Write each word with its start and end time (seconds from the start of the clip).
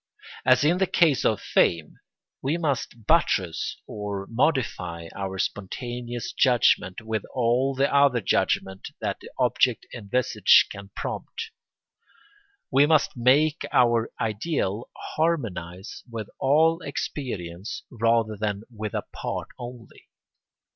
As 0.47 0.63
in 0.63 0.79
the 0.79 0.87
case 0.87 1.23
of 1.23 1.39
fame, 1.39 1.97
we 2.41 2.57
must 2.57 3.05
buttress 3.05 3.79
or 3.85 4.25
modify 4.31 5.09
our 5.15 5.37
spontaneous 5.37 6.33
judgment 6.33 7.01
with 7.01 7.21
all 7.35 7.75
the 7.75 7.87
other 7.93 8.19
judgments 8.19 8.91
that 8.99 9.19
the 9.19 9.29
object 9.37 9.85
envisaged 9.93 10.71
can 10.71 10.89
prompt: 10.95 11.51
we 12.71 12.87
must 12.87 13.15
make 13.15 13.63
our 13.71 14.09
ideal 14.19 14.89
harmonise 15.15 16.01
with 16.09 16.29
all 16.39 16.81
experience 16.81 17.83
rather 17.91 18.35
than 18.35 18.63
with 18.71 18.95
a 18.95 19.03
part 19.13 19.49
only. 19.59 20.07